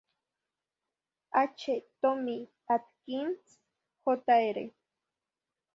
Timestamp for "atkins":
2.67-3.59